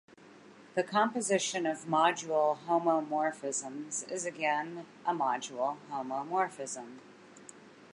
[0.73, 6.97] The composition of module homomorphisms is again a module homomorphism.